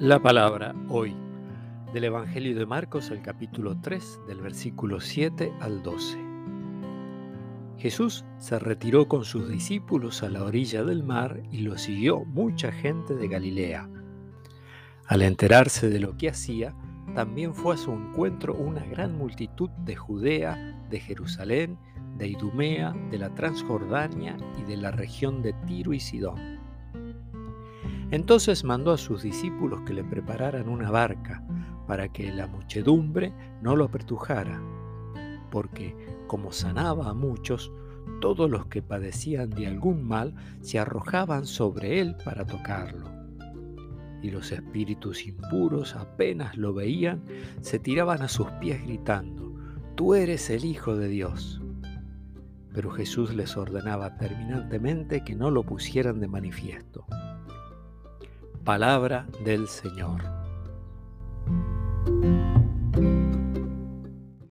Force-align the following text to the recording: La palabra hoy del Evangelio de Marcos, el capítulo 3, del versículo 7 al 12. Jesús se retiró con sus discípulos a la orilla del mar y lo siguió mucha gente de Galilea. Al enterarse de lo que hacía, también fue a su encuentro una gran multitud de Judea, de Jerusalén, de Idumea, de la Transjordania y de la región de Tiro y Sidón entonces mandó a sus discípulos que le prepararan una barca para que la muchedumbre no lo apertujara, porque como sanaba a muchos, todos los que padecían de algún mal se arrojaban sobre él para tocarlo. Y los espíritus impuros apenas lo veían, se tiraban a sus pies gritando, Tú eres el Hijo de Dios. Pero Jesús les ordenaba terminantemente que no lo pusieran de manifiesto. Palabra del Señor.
La 0.00 0.18
palabra 0.18 0.74
hoy 0.88 1.14
del 1.92 2.04
Evangelio 2.04 2.58
de 2.58 2.64
Marcos, 2.64 3.10
el 3.10 3.20
capítulo 3.20 3.78
3, 3.82 4.20
del 4.28 4.40
versículo 4.40 4.98
7 4.98 5.52
al 5.60 5.82
12. 5.82 6.18
Jesús 7.76 8.24
se 8.38 8.58
retiró 8.58 9.08
con 9.08 9.26
sus 9.26 9.50
discípulos 9.50 10.22
a 10.22 10.30
la 10.30 10.42
orilla 10.42 10.84
del 10.84 11.02
mar 11.02 11.42
y 11.52 11.58
lo 11.58 11.76
siguió 11.76 12.24
mucha 12.24 12.72
gente 12.72 13.14
de 13.14 13.28
Galilea. 13.28 13.90
Al 15.06 15.20
enterarse 15.20 15.90
de 15.90 16.00
lo 16.00 16.16
que 16.16 16.30
hacía, 16.30 16.74
también 17.14 17.54
fue 17.54 17.74
a 17.74 17.76
su 17.76 17.92
encuentro 17.92 18.54
una 18.54 18.82
gran 18.86 19.18
multitud 19.18 19.68
de 19.84 19.96
Judea, 19.96 20.82
de 20.88 20.98
Jerusalén, 20.98 21.78
de 22.16 22.26
Idumea, 22.26 22.94
de 23.10 23.18
la 23.18 23.34
Transjordania 23.34 24.38
y 24.58 24.62
de 24.62 24.78
la 24.78 24.92
región 24.92 25.42
de 25.42 25.52
Tiro 25.66 25.92
y 25.92 26.00
Sidón 26.00 26.59
entonces 28.10 28.64
mandó 28.64 28.92
a 28.92 28.98
sus 28.98 29.22
discípulos 29.22 29.82
que 29.82 29.94
le 29.94 30.04
prepararan 30.04 30.68
una 30.68 30.90
barca 30.90 31.44
para 31.86 32.08
que 32.08 32.32
la 32.32 32.46
muchedumbre 32.46 33.32
no 33.62 33.76
lo 33.76 33.84
apertujara, 33.84 34.60
porque 35.50 35.96
como 36.26 36.52
sanaba 36.52 37.10
a 37.10 37.14
muchos, 37.14 37.72
todos 38.20 38.50
los 38.50 38.66
que 38.66 38.82
padecían 38.82 39.50
de 39.50 39.66
algún 39.66 40.06
mal 40.06 40.34
se 40.60 40.78
arrojaban 40.78 41.46
sobre 41.46 42.00
él 42.00 42.16
para 42.24 42.44
tocarlo. 42.44 43.10
Y 44.22 44.30
los 44.30 44.52
espíritus 44.52 45.26
impuros 45.26 45.96
apenas 45.96 46.56
lo 46.56 46.74
veían, 46.74 47.22
se 47.60 47.78
tiraban 47.78 48.22
a 48.22 48.28
sus 48.28 48.48
pies 48.60 48.82
gritando, 48.84 49.54
Tú 49.96 50.14
eres 50.14 50.50
el 50.50 50.64
Hijo 50.64 50.96
de 50.96 51.08
Dios. 51.08 51.60
Pero 52.72 52.90
Jesús 52.90 53.34
les 53.34 53.56
ordenaba 53.56 54.16
terminantemente 54.16 55.24
que 55.24 55.34
no 55.34 55.50
lo 55.50 55.62
pusieran 55.64 56.20
de 56.20 56.28
manifiesto. 56.28 57.06
Palabra 58.64 59.26
del 59.42 59.68
Señor. 59.68 60.22